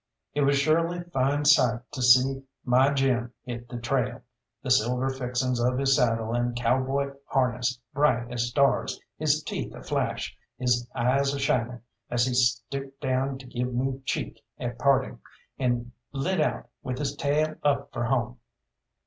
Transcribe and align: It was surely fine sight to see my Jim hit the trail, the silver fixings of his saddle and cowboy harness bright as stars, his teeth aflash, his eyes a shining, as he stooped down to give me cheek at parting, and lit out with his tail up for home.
It 0.33 0.41
was 0.41 0.57
surely 0.57 1.03
fine 1.13 1.45
sight 1.45 1.81
to 1.91 2.01
see 2.01 2.41
my 2.65 2.91
Jim 2.91 3.33
hit 3.43 3.69
the 3.69 3.77
trail, 3.79 4.23
the 4.63 4.71
silver 4.71 5.11
fixings 5.11 5.59
of 5.59 5.77
his 5.77 5.95
saddle 5.95 6.33
and 6.33 6.55
cowboy 6.55 7.11
harness 7.27 7.79
bright 7.93 8.31
as 8.33 8.49
stars, 8.49 8.99
his 9.17 9.43
teeth 9.43 9.73
aflash, 9.75 10.35
his 10.57 10.87
eyes 10.95 11.35
a 11.35 11.39
shining, 11.39 11.81
as 12.09 12.25
he 12.25 12.33
stooped 12.33 12.99
down 12.99 13.37
to 13.37 13.45
give 13.45 13.71
me 13.75 13.99
cheek 14.03 14.43
at 14.59 14.79
parting, 14.79 15.19
and 15.59 15.91
lit 16.11 16.41
out 16.41 16.67
with 16.81 16.97
his 16.97 17.15
tail 17.15 17.53
up 17.63 17.93
for 17.93 18.05
home. 18.05 18.39